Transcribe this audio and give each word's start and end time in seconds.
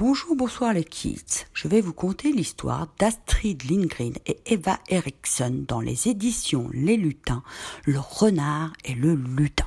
Bonjour, 0.00 0.36
bonsoir 0.36 0.72
les 0.72 0.84
kids. 0.84 1.46
Je 1.52 1.66
vais 1.66 1.80
vous 1.80 1.92
conter 1.92 2.30
l'histoire 2.30 2.86
d'Astrid 3.00 3.68
Lindgren 3.68 4.12
et 4.26 4.38
Eva 4.46 4.78
Eriksson 4.88 5.64
dans 5.66 5.80
les 5.80 6.06
éditions 6.06 6.70
Les 6.72 6.96
Lutins, 6.96 7.42
Le 7.84 7.98
renard 7.98 8.72
et 8.84 8.94
le 8.94 9.16
lutin. 9.16 9.66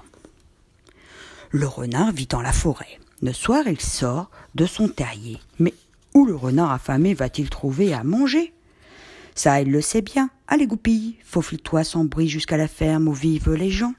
Le 1.49 1.67
renard 1.67 2.13
vit 2.13 2.27
dans 2.27 2.41
la 2.41 2.53
forêt. 2.53 2.97
Le 3.21 3.33
soir, 3.33 3.63
il 3.67 3.81
sort 3.81 4.31
de 4.55 4.65
son 4.65 4.87
terrier. 4.87 5.37
Mais 5.59 5.73
où 6.13 6.25
le 6.25 6.33
renard 6.33 6.71
affamé 6.71 7.13
va-t-il 7.13 7.49
trouver 7.49 7.93
à 7.93 8.05
manger? 8.05 8.53
Ça, 9.35 9.59
il 9.59 9.69
le 9.69 9.81
sait 9.81 10.01
bien. 10.01 10.29
Allez, 10.47 10.65
goupille, 10.65 11.17
faufile-toi 11.25 11.83
sans 11.83 12.05
bruit 12.05 12.29
jusqu'à 12.29 12.55
la 12.55 12.69
ferme 12.69 13.09
où 13.09 13.13
vivent 13.13 13.51
les 13.51 13.69
gens. 13.69 13.95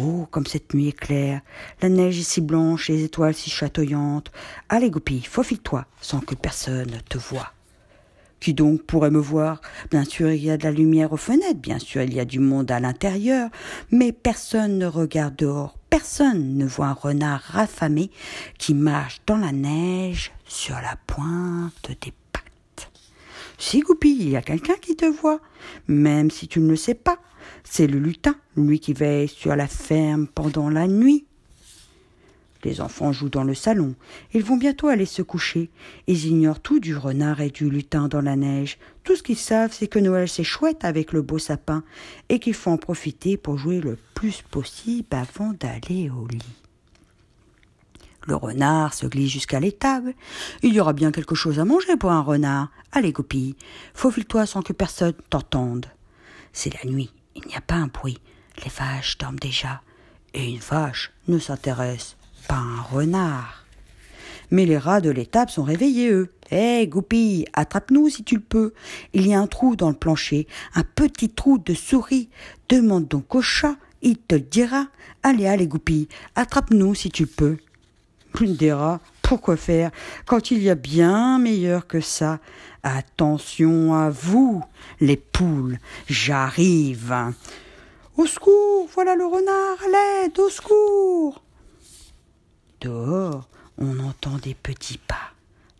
Oh, 0.00 0.26
comme 0.30 0.46
cette 0.46 0.74
nuit 0.74 0.88
est 0.88 0.92
claire, 0.92 1.40
la 1.80 1.88
neige 1.88 2.18
est 2.18 2.24
si 2.24 2.40
blanche, 2.40 2.88
les 2.88 3.04
étoiles 3.04 3.34
si 3.34 3.48
chatoyantes. 3.48 4.32
Allez, 4.68 4.90
goupille, 4.90 5.22
faufile-toi, 5.22 5.86
sans 6.00 6.18
que 6.18 6.34
personne 6.34 7.00
te 7.08 7.16
voie. 7.16 7.52
Qui 8.40 8.54
donc 8.54 8.82
pourrait 8.82 9.12
me 9.12 9.20
voir? 9.20 9.60
Bien 9.92 10.04
sûr, 10.04 10.32
il 10.32 10.42
y 10.42 10.50
a 10.50 10.56
de 10.56 10.64
la 10.64 10.72
lumière 10.72 11.12
aux 11.12 11.16
fenêtres, 11.16 11.60
bien 11.60 11.78
sûr, 11.78 12.02
il 12.02 12.12
y 12.12 12.18
a 12.18 12.24
du 12.24 12.40
monde 12.40 12.72
à 12.72 12.80
l'intérieur, 12.80 13.50
mais 13.92 14.10
personne 14.10 14.78
ne 14.78 14.86
regarde 14.86 15.36
dehors, 15.36 15.78
personne 15.90 16.58
ne 16.58 16.66
voit 16.66 16.88
un 16.88 16.92
renard 16.92 17.56
affamé 17.56 18.10
qui 18.58 18.74
marche 18.74 19.20
dans 19.28 19.36
la 19.36 19.52
neige 19.52 20.32
sur 20.44 20.74
la 20.74 20.96
pointe 21.06 21.92
des 22.02 22.12
pattes. 22.32 22.90
Si, 23.58 23.78
goupille, 23.78 24.20
il 24.20 24.30
y 24.30 24.36
a 24.36 24.42
quelqu'un 24.42 24.74
qui 24.82 24.96
te 24.96 25.06
voit, 25.06 25.40
même 25.86 26.32
si 26.32 26.48
tu 26.48 26.58
ne 26.58 26.68
le 26.68 26.76
sais 26.76 26.94
pas. 26.94 27.18
C'est 27.64 27.86
le 27.86 27.98
lutin, 27.98 28.36
lui 28.56 28.80
qui 28.80 28.92
veille 28.92 29.28
sur 29.28 29.54
la 29.56 29.66
ferme 29.66 30.26
pendant 30.26 30.70
la 30.70 30.86
nuit. 30.86 31.24
Les 32.64 32.80
enfants 32.80 33.12
jouent 33.12 33.28
dans 33.28 33.44
le 33.44 33.54
salon. 33.54 33.94
Ils 34.32 34.42
vont 34.42 34.56
bientôt 34.56 34.88
aller 34.88 35.04
se 35.04 35.22
coucher. 35.22 35.70
Ils 36.06 36.26
ignorent 36.26 36.60
tout 36.60 36.80
du 36.80 36.96
renard 36.96 37.42
et 37.42 37.50
du 37.50 37.68
lutin 37.68 38.08
dans 38.08 38.22
la 38.22 38.36
neige. 38.36 38.78
Tout 39.04 39.16
ce 39.16 39.22
qu'ils 39.22 39.36
savent, 39.36 39.72
c'est 39.72 39.86
que 39.86 39.98
Noël 39.98 40.28
c'est 40.28 40.44
chouette 40.44 40.84
avec 40.84 41.12
le 41.12 41.20
beau 41.20 41.38
sapin 41.38 41.84
et 42.30 42.38
qu'il 42.38 42.54
faut 42.54 42.70
en 42.70 42.78
profiter 42.78 43.36
pour 43.36 43.58
jouer 43.58 43.80
le 43.80 43.98
plus 44.14 44.42
possible 44.50 45.08
avant 45.10 45.52
d'aller 45.52 46.10
au 46.10 46.26
lit. 46.26 46.40
Le 48.26 48.36
renard 48.36 48.94
se 48.94 49.06
glisse 49.06 49.30
jusqu'à 49.30 49.60
l'étable. 49.60 50.14
Il 50.62 50.72
y 50.72 50.80
aura 50.80 50.94
bien 50.94 51.12
quelque 51.12 51.34
chose 51.34 51.58
à 51.58 51.66
manger 51.66 51.96
pour 51.98 52.10
un 52.10 52.22
renard. 52.22 52.70
Allez, 52.92 53.12
copie, 53.12 53.56
faufile-toi 53.92 54.46
sans 54.46 54.62
que 54.62 54.72
personne 54.72 55.12
t'entende. 55.28 55.86
C'est 56.54 56.72
la 56.72 56.90
nuit. 56.90 57.12
Il 57.36 57.46
n'y 57.46 57.54
a 57.54 57.60
pas 57.60 57.74
un 57.74 57.88
bruit. 57.88 58.18
Les 58.64 58.70
vaches 58.70 59.18
dorment 59.18 59.38
déjà. 59.38 59.82
Et 60.32 60.50
une 60.50 60.58
vache 60.58 61.12
ne 61.28 61.38
s'intéresse 61.38 62.16
pas 62.48 62.56
à 62.56 62.58
un 62.58 62.82
renard. 62.82 63.64
Mais 64.50 64.66
les 64.66 64.78
rats 64.78 65.00
de 65.00 65.10
l'étable 65.10 65.50
sont 65.50 65.62
réveillés, 65.62 66.10
eux. 66.10 66.32
Hé, 66.50 66.80
hey, 66.80 66.88
Goupille, 66.88 67.46
attrape-nous 67.54 68.08
si 68.08 68.22
tu 68.22 68.36
le 68.36 68.42
peux. 68.42 68.74
Il 69.12 69.26
y 69.26 69.34
a 69.34 69.40
un 69.40 69.46
trou 69.46 69.76
dans 69.76 69.88
le 69.88 69.96
plancher, 69.96 70.46
un 70.74 70.84
petit 70.84 71.30
trou 71.30 71.58
de 71.58 71.74
souris. 71.74 72.28
Demande 72.68 73.08
donc 73.08 73.34
au 73.34 73.42
chat, 73.42 73.76
il 74.02 74.18
te 74.18 74.34
le 74.34 74.42
dira. 74.42 74.86
Allez, 75.22 75.46
allez, 75.46 75.66
Goupille, 75.66 76.08
attrape-nous 76.34 76.94
si 76.94 77.10
tu 77.10 77.22
le 77.22 77.28
peux. 77.28 77.56
Des 78.40 78.72
rats, 78.72 79.00
pourquoi 79.24 79.56
faire 79.56 79.90
quand 80.26 80.50
il 80.50 80.62
y 80.62 80.70
a 80.70 80.74
bien 80.74 81.38
meilleur 81.38 81.86
que 81.86 82.00
ça? 82.00 82.40
Attention 82.82 83.94
à 83.94 84.10
vous, 84.10 84.62
les 85.00 85.16
poules, 85.16 85.78
j'arrive. 86.06 87.32
Au 88.16 88.26
secours, 88.26 88.88
voilà 88.92 89.16
le 89.16 89.24
renard, 89.24 89.78
l'aide, 89.90 90.38
au 90.38 90.50
secours. 90.50 91.42
Dehors, 92.82 93.48
on 93.78 93.98
entend 94.00 94.36
des 94.36 94.54
petits 94.54 94.98
pas. 94.98 95.32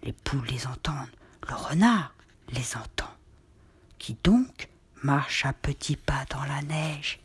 Les 0.03 0.13
poules 0.13 0.47
les 0.51 0.67
entendent, 0.67 1.15
le 1.47 1.55
renard 1.55 2.15
les 2.51 2.77
entend. 2.77 3.13
Qui 3.99 4.17
donc 4.25 4.69
marche 5.03 5.45
à 5.45 5.53
petits 5.53 5.97
pas 5.97 6.25
dans 6.31 6.45
la 6.45 6.63
neige? 6.63 7.21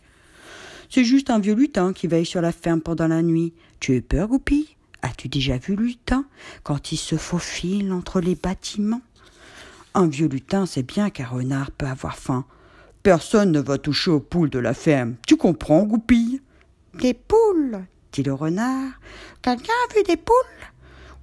C'est 0.89 1.05
juste 1.05 1.29
un 1.29 1.39
vieux 1.39 1.55
lutin 1.55 1.93
qui 1.93 2.07
veille 2.07 2.25
sur 2.25 2.41
la 2.41 2.51
ferme 2.51 2.81
pendant 2.81 3.07
la 3.07 3.21
nuit. 3.21 3.53
Tu 3.79 3.95
es 3.95 4.01
peur, 4.01 4.27
Goupille? 4.27 4.75
As-tu 5.01 5.27
déjà 5.29 5.57
vu 5.57 5.75
lutin 5.75 6.25
quand 6.63 6.91
il 6.91 6.97
se 6.97 7.15
faufile 7.15 7.93
entre 7.93 8.19
les 8.19 8.35
bâtiments? 8.35 9.01
Un 9.93 10.07
vieux 10.07 10.27
lutin 10.27 10.65
sait 10.65 10.83
bien 10.83 11.09
qu'un 11.09 11.25
renard 11.25 11.71
peut 11.71 11.87
avoir 11.87 12.17
faim. 12.17 12.45
Personne 13.01 13.51
ne 13.51 13.59
va 13.59 13.77
toucher 13.77 14.11
aux 14.11 14.19
poules 14.19 14.49
de 14.49 14.59
la 14.59 14.73
ferme. 14.73 15.15
Tu 15.25 15.37
comprends, 15.37 15.83
Goupille? 15.83 16.41
Des 16.95 17.13
poules 17.13 17.85
dit 18.11 18.23
le 18.23 18.33
renard. 18.33 18.91
Quelqu'un 19.41 19.73
a 19.89 19.93
vu 19.95 20.03
des 20.03 20.17
poules? 20.17 20.35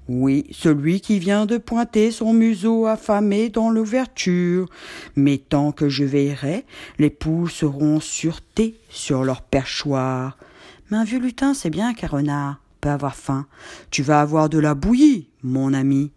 Oui, 0.08 0.46
celui 0.52 1.00
qui 1.00 1.18
vient 1.18 1.46
de 1.46 1.58
pointer 1.58 2.12
son 2.12 2.32
museau 2.32 2.86
affamé 2.86 3.48
dans 3.50 3.70
l'ouverture. 3.70 4.68
Mais 5.16 5.38
tant 5.38 5.72
que 5.72 5.88
je 5.88 6.04
veillerai, 6.04 6.64
les 6.98 7.10
poules 7.10 7.50
seront 7.50 7.96
en 7.96 8.00
sûreté 8.00 8.78
sur 8.88 9.24
leur 9.24 9.42
perchoir. 9.42 10.38
Mais 10.90 10.96
un 10.96 11.04
vieux 11.04 11.18
lutin 11.18 11.54
sait 11.54 11.70
bien 11.70 11.92
qu'un 11.92 12.06
renard 12.06 12.60
avoir 12.88 13.14
faim. 13.14 13.46
Tu 13.90 14.02
vas 14.02 14.20
avoir 14.20 14.48
de 14.48 14.58
la 14.58 14.74
bouillie, 14.74 15.28
mon 15.42 15.72
ami. 15.72 16.12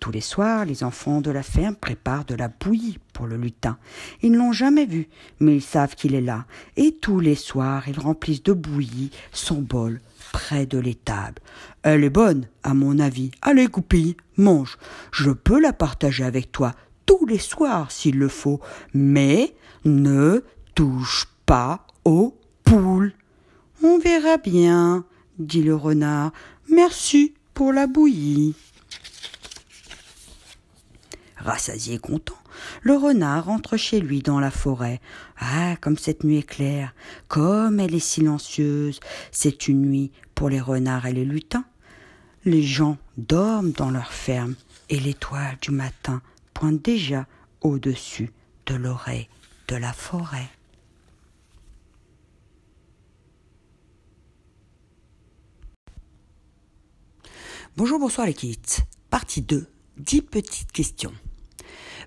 Tous 0.00 0.10
les 0.10 0.20
soirs, 0.20 0.66
les 0.66 0.84
enfants 0.84 1.22
de 1.22 1.30
la 1.30 1.42
ferme 1.42 1.76
préparent 1.76 2.26
de 2.26 2.34
la 2.34 2.48
bouillie 2.48 2.98
pour 3.14 3.26
le 3.26 3.38
lutin. 3.38 3.78
Ils 4.20 4.32
ne 4.32 4.38
l'ont 4.38 4.52
jamais 4.52 4.84
vu, 4.84 5.08
mais 5.40 5.56
ils 5.56 5.62
savent 5.62 5.94
qu'il 5.94 6.14
est 6.14 6.20
là, 6.20 6.44
et 6.76 6.92
tous 7.00 7.20
les 7.20 7.34
soirs, 7.34 7.88
ils 7.88 7.98
remplissent 7.98 8.42
de 8.42 8.52
bouillie 8.52 9.10
son 9.32 9.62
bol 9.62 10.02
près 10.32 10.66
de 10.66 10.78
l'étable. 10.78 11.40
Elle 11.82 12.04
est 12.04 12.10
bonne, 12.10 12.48
à 12.62 12.74
mon 12.74 12.98
avis. 12.98 13.30
Allez, 13.40 13.66
Goupille, 13.66 14.16
mange. 14.36 14.76
Je 15.10 15.30
peux 15.30 15.58
la 15.58 15.72
partager 15.72 16.24
avec 16.24 16.52
toi 16.52 16.74
tous 17.06 17.24
les 17.24 17.38
soirs 17.38 17.90
s'il 17.90 18.18
le 18.18 18.28
faut, 18.28 18.60
mais 18.92 19.54
ne 19.86 20.42
touche 20.74 21.28
pas 21.46 21.86
aux 22.04 22.36
poules. 22.64 23.14
On 23.82 23.98
verra 23.98 24.36
bien 24.36 25.04
dit 25.38 25.62
le 25.62 25.74
renard. 25.74 26.32
Merci 26.68 27.34
pour 27.54 27.72
la 27.72 27.86
bouillie. 27.86 28.54
Rassasié 31.36 31.98
content, 31.98 32.38
le 32.82 32.96
renard 32.96 33.46
rentre 33.46 33.76
chez 33.76 34.00
lui 34.00 34.20
dans 34.20 34.40
la 34.40 34.50
forêt. 34.50 35.00
Ah, 35.38 35.76
comme 35.80 35.98
cette 35.98 36.24
nuit 36.24 36.38
est 36.38 36.42
claire, 36.42 36.94
comme 37.28 37.80
elle 37.80 37.94
est 37.94 37.98
silencieuse, 37.98 39.00
c'est 39.30 39.68
une 39.68 39.82
nuit 39.82 40.10
pour 40.34 40.48
les 40.48 40.60
renards 40.60 41.06
et 41.06 41.12
les 41.12 41.24
lutins. 41.24 41.66
Les 42.44 42.62
gens 42.62 42.96
dorment 43.18 43.72
dans 43.72 43.90
leur 43.90 44.12
ferme 44.12 44.54
et 44.88 45.00
l'étoile 45.00 45.56
du 45.60 45.70
matin 45.70 46.22
pointe 46.52 46.82
déjà 46.82 47.26
au-dessus 47.60 48.30
de 48.66 48.74
l'oreille 48.74 49.28
de 49.68 49.76
la 49.76 49.92
forêt. 49.92 50.48
Bonjour, 57.76 57.98
bonsoir 57.98 58.28
les 58.28 58.34
kids. 58.34 58.84
Partie 59.10 59.42
2. 59.42 59.66
10 59.96 60.22
petites 60.22 60.70
questions. 60.70 61.12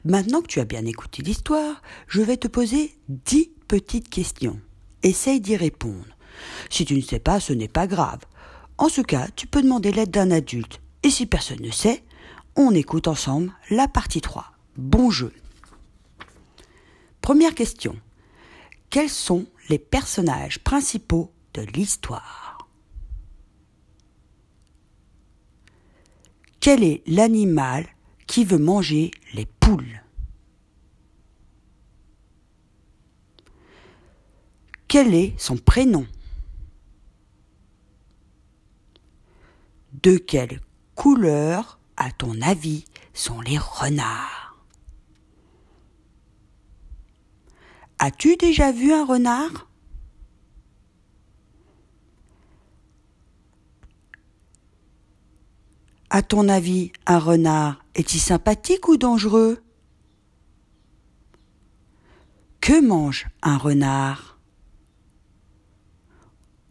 Maintenant 0.05 0.41
que 0.41 0.47
tu 0.47 0.61
as 0.61 0.65
bien 0.65 0.85
écouté 0.85 1.21
l'histoire, 1.21 1.81
je 2.07 2.21
vais 2.21 2.37
te 2.37 2.47
poser 2.47 2.97
10 3.09 3.51
petites 3.67 4.07
questions. 4.07 4.61
Essaye 5.03 5.41
d'y 5.41 5.57
répondre. 5.57 6.05
Si 6.69 6.85
tu 6.85 6.95
ne 6.95 7.01
sais 7.01 7.19
pas, 7.19 7.41
ce 7.41 7.51
n'est 7.51 7.67
pas 7.67 7.85
grave. 7.85 8.21
En 8.77 8.87
ce 8.87 9.01
cas, 9.01 9.27
tu 9.35 9.45
peux 9.45 9.61
demander 9.61 9.91
l'aide 9.91 10.09
d'un 10.09 10.31
adulte. 10.31 10.79
Et 11.03 11.09
si 11.09 11.25
personne 11.25 11.61
ne 11.61 11.71
sait, 11.71 12.01
on 12.55 12.71
écoute 12.71 13.09
ensemble 13.09 13.51
la 13.69 13.89
partie 13.89 14.21
3. 14.21 14.45
Bon 14.77 15.11
jeu. 15.11 15.33
Première 17.19 17.55
question. 17.55 17.97
Quels 18.89 19.09
sont 19.09 19.45
les 19.67 19.79
personnages 19.79 20.59
principaux 20.63 21.33
de 21.55 21.63
l'histoire? 21.73 22.56
Quel 26.59 26.83
est 26.83 27.03
l'animal 27.07 27.85
qui 28.25 28.43
veut 28.43 28.57
manger 28.57 29.11
les 29.33 29.45
poules? 29.45 30.03
Quel 34.87 35.13
est 35.13 35.33
son 35.37 35.57
prénom? 35.57 36.07
De 40.01 40.17
quelle 40.17 40.61
couleur, 40.95 41.79
à 41.97 42.11
ton 42.11 42.41
avis, 42.41 42.85
sont 43.13 43.41
les 43.41 43.57
renards? 43.57 44.57
As-tu 47.99 48.37
déjà 48.37 48.71
vu 48.71 48.93
un 48.93 49.05
renard? 49.05 49.66
À 56.09 56.21
ton 56.21 56.47
avis, 56.47 56.93
un 57.05 57.19
renard 57.19 57.83
est-il 57.93 58.19
sympathique 58.19 58.87
ou 58.87 58.95
dangereux? 58.95 59.61
Que 62.61 62.81
mange 62.81 63.27
un 63.41 63.57
renard? 63.57 64.39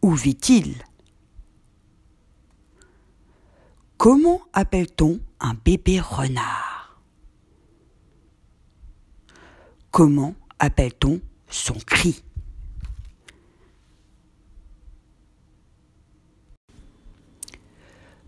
Où 0.01 0.11
vit-il? 0.11 0.75
Comment 3.97 4.41
appelle-t-on 4.53 5.19
un 5.39 5.53
bébé 5.53 5.99
renard? 5.99 7.01
Comment 9.91 10.35
appelle-t-on 10.59 11.19
son 11.49 11.75
cri? 11.85 12.23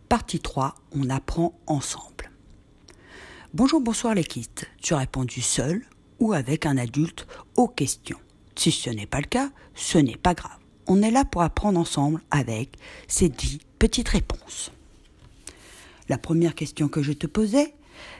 Partie 0.09 0.39
3, 0.39 0.73
on 0.94 1.07
apprend 1.11 1.53
ensemble. 1.67 2.31
Bonjour, 3.53 3.79
bonsoir 3.79 4.15
les 4.15 4.23
kids. 4.23 4.65
Tu 4.81 4.95
as 4.95 4.97
répondu 4.97 5.39
seul 5.39 5.85
ou 6.19 6.33
avec 6.33 6.65
un 6.65 6.79
adulte 6.79 7.27
aux 7.56 7.67
questions. 7.67 8.17
Si 8.56 8.71
ce 8.71 8.89
n'est 8.89 9.06
pas 9.06 9.19
le 9.19 9.27
cas, 9.27 9.51
ce 9.75 10.00
n'est 10.00 10.17
pas 10.17 10.33
grave. 10.33 10.57
On 10.88 11.03
est 11.03 11.11
là 11.11 11.25
pour 11.25 11.44
apprendre 11.44 11.79
ensemble 11.79 12.21
avec 12.31 12.71
ces 13.07 13.29
dix 13.29 13.59
petites 13.77 14.09
réponses. 14.09 14.71
La 16.09 16.17
première 16.17 16.56
question 16.56 16.88
que 16.88 17.03
je 17.03 17.13
te 17.13 17.27
posais, 17.27 17.75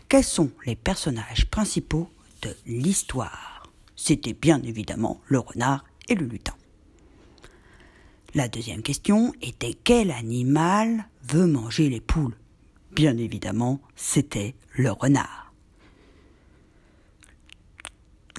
quels 0.10 0.24
sont 0.24 0.52
les 0.68 0.76
personnages 0.76 1.50
principaux 1.50 2.08
de 2.44 2.56
l'histoire? 2.68 3.64
C'était 3.96 4.34
bien 4.34 4.62
évidemment 4.62 5.22
le 5.26 5.40
renard 5.40 5.86
et 6.08 6.14
le 6.14 6.28
lutin. 6.28 6.54
La 8.36 8.48
deuxième 8.48 8.84
question 8.84 9.34
était 9.42 9.74
quel 9.74 10.12
animal 10.12 11.09
veut 11.24 11.48
manger 11.48 11.90
les 11.90 12.02
poules 12.02 12.36
Bien 12.92 13.18
évidemment, 13.18 13.80
c'était 13.96 14.56
le 14.74 14.92
renard. 14.92 15.54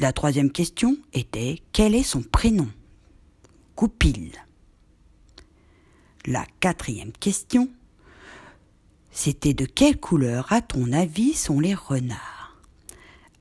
La 0.00 0.12
troisième 0.12 0.50
question 0.50 0.97
était 1.12 1.62
quel 1.73 1.94
est 1.94 2.03
son 2.03 2.23
prénom? 2.23 2.69
Goupil. 3.77 4.32
La 6.27 6.44
quatrième 6.59 7.12
question 7.12 7.71
c'était 9.12 9.55
de 9.55 9.65
quelle 9.65 9.99
couleur, 9.99 10.53
à 10.53 10.62
ton 10.62 10.93
avis, 10.93 11.35
sont 11.35 11.61
les 11.61 11.75
renards? 11.75 12.56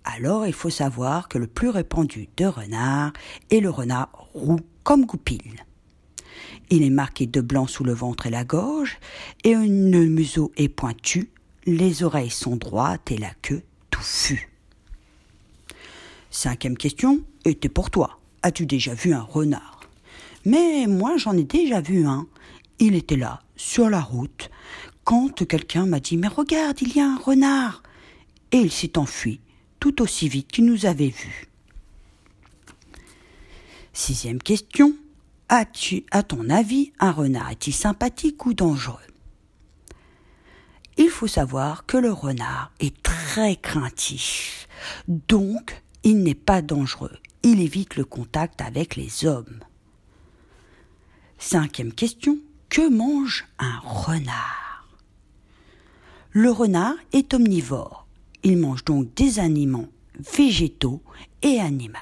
Alors 0.03 0.47
il 0.47 0.53
faut 0.53 0.71
savoir 0.71 1.27
que 1.27 1.37
le 1.37 1.47
plus 1.47 1.69
répandu 1.69 2.27
de 2.37 2.45
renard 2.45 3.13
est 3.51 3.59
le 3.59 3.69
renard 3.69 4.09
roux 4.33 4.59
comme 4.83 5.05
Goupil. 5.05 5.65
Il 6.69 6.83
est 6.83 6.89
marqué 6.89 7.25
de 7.25 7.41
blanc 7.41 7.67
sous 7.67 7.83
le 7.83 7.93
ventre 7.93 8.27
et 8.27 8.29
la 8.29 8.43
gorge, 8.43 8.99
et 9.43 9.55
un 9.55 9.67
museau 9.67 10.51
est 10.57 10.69
pointu, 10.69 11.29
les 11.65 12.03
oreilles 12.03 12.29
sont 12.29 12.55
droites 12.55 13.11
et 13.11 13.17
la 13.17 13.31
queue 13.41 13.63
touffue. 13.89 14.49
Cinquième 16.31 16.77
question 16.77 17.21
était 17.45 17.69
pour 17.69 17.89
toi. 17.89 18.19
As-tu 18.43 18.65
déjà 18.65 18.93
vu 18.93 19.13
un 19.13 19.21
renard? 19.21 19.81
Mais 20.45 20.87
moi 20.87 21.17
j'en 21.17 21.35
ai 21.37 21.43
déjà 21.43 21.81
vu 21.81 22.05
un. 22.05 22.27
Il 22.79 22.95
était 22.95 23.17
là, 23.17 23.41
sur 23.55 23.89
la 23.89 23.99
route, 23.99 24.49
quand 25.03 25.45
quelqu'un 25.45 25.85
m'a 25.85 25.99
dit 25.99 26.17
Mais 26.17 26.27
regarde, 26.27 26.77
il 26.81 26.95
y 26.95 26.99
a 26.99 27.07
un 27.07 27.17
renard 27.17 27.83
Et 28.51 28.57
il 28.57 28.71
s'est 28.71 28.97
enfui, 28.97 29.41
tout 29.79 30.01
aussi 30.01 30.29
vite 30.29 30.47
qu'il 30.47 30.65
nous 30.65 30.85
avait 30.85 31.09
vus. 31.09 31.47
Sixième 33.91 34.41
question. 34.41 34.95
As-tu, 35.51 36.05
à 36.11 36.21
ton 36.21 36.47
avis, 36.49 36.93
un 36.99 37.11
renard 37.11 37.49
est-il 37.49 37.73
sympathique 37.73 38.45
ou 38.45 38.53
dangereux? 38.53 38.99
Il 40.97 41.09
faut 41.09 41.27
savoir 41.27 41.87
que 41.87 41.97
le 41.97 42.11
renard 42.11 42.71
est 42.79 43.01
très 43.01 43.55
craintif, 43.55 44.67
donc 45.07 45.81
il 46.03 46.21
n'est 46.21 46.35
pas 46.35 46.61
dangereux. 46.61 47.17
Il 47.41 47.61
évite 47.61 47.95
le 47.95 48.05
contact 48.05 48.61
avec 48.61 48.95
les 48.95 49.25
hommes. 49.25 49.61
Cinquième 51.39 51.93
question. 51.93 52.37
Que 52.69 52.87
mange 52.87 53.47
un 53.57 53.79
renard? 53.79 54.87
Le 56.31 56.51
renard 56.51 56.95
est 57.11 57.33
omnivore. 57.33 58.05
Il 58.43 58.57
mange 58.57 58.85
donc 58.85 59.11
des 59.15 59.39
aliments 59.39 59.87
végétaux 60.19 61.01
et 61.41 61.59
animaux. 61.59 61.97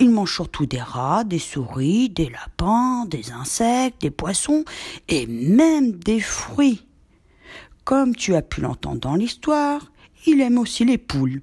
Il 0.00 0.10
mange 0.10 0.32
surtout 0.32 0.66
des 0.66 0.80
rats, 0.80 1.24
des 1.24 1.40
souris, 1.40 2.08
des 2.08 2.28
lapins, 2.28 3.04
des 3.06 3.32
insectes, 3.32 4.00
des 4.00 4.10
poissons 4.10 4.64
et 5.08 5.26
même 5.26 5.92
des 5.92 6.20
fruits. 6.20 6.86
Comme 7.84 8.14
tu 8.14 8.34
as 8.34 8.42
pu 8.42 8.60
l'entendre 8.60 9.00
dans 9.00 9.16
l'histoire, 9.16 9.90
il 10.26 10.40
aime 10.40 10.58
aussi 10.58 10.84
les 10.84 10.98
poules. 10.98 11.42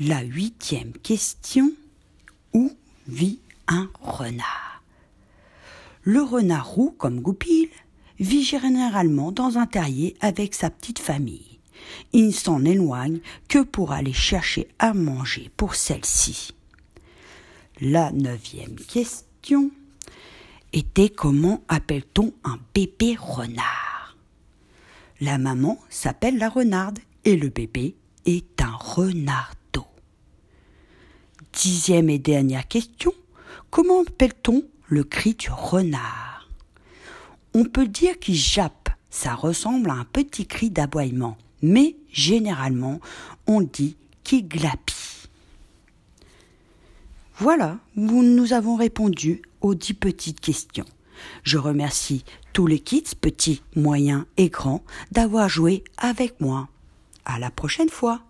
La 0.00 0.22
huitième 0.22 0.92
question. 0.92 1.70
Où 2.54 2.72
vit 3.06 3.40
un 3.66 3.88
renard? 4.00 4.82
Le 6.02 6.22
renard 6.22 6.66
roux, 6.66 6.94
comme 6.96 7.20
Goupil, 7.20 7.68
vit 8.18 8.42
généralement 8.42 9.32
dans 9.32 9.58
un 9.58 9.66
terrier 9.66 10.16
avec 10.20 10.54
sa 10.54 10.70
petite 10.70 10.98
famille 10.98 11.47
il 12.12 12.26
ne 12.26 12.32
s'en 12.32 12.64
éloigne 12.64 13.20
que 13.48 13.62
pour 13.62 13.92
aller 13.92 14.12
chercher 14.12 14.68
à 14.78 14.94
manger 14.94 15.50
pour 15.56 15.74
celle-ci. 15.74 16.52
La 17.80 18.10
neuvième 18.12 18.76
question 18.76 19.70
était 20.72 21.10
comment 21.10 21.62
appelle-t-on 21.68 22.32
un 22.44 22.58
bébé 22.74 23.16
renard? 23.18 24.16
La 25.20 25.38
maman 25.38 25.78
s'appelle 25.88 26.38
la 26.38 26.48
renarde 26.48 26.98
et 27.24 27.36
le 27.36 27.48
bébé 27.48 27.96
est 28.26 28.60
un 28.60 28.72
renardeau. 28.72 29.86
Dixième 31.52 32.10
et 32.10 32.18
dernière 32.18 32.68
question, 32.68 33.12
comment 33.70 34.02
appelle-t-on 34.02 34.62
le 34.86 35.04
cri 35.04 35.34
du 35.34 35.50
renard? 35.50 36.48
On 37.54 37.64
peut 37.64 37.88
dire 37.88 38.18
qu'il 38.18 38.34
jappe, 38.34 38.90
ça 39.10 39.34
ressemble 39.34 39.90
à 39.90 39.94
un 39.94 40.04
petit 40.04 40.46
cri 40.46 40.70
d'aboiement 40.70 41.38
mais 41.62 41.96
généralement 42.10 43.00
on 43.46 43.60
dit 43.60 43.96
qui 44.24 44.42
glapit. 44.42 44.94
Voilà, 47.38 47.78
nous 47.94 48.52
avons 48.52 48.76
répondu 48.76 49.42
aux 49.60 49.74
dix 49.74 49.94
petites 49.94 50.40
questions. 50.40 50.84
Je 51.44 51.58
remercie 51.58 52.24
tous 52.52 52.66
les 52.66 52.80
kids, 52.80 53.14
petits, 53.20 53.62
moyens 53.76 54.24
et 54.36 54.48
grands, 54.48 54.82
d'avoir 55.12 55.48
joué 55.48 55.84
avec 55.96 56.40
moi. 56.40 56.68
À 57.24 57.38
la 57.38 57.50
prochaine 57.50 57.90
fois. 57.90 58.22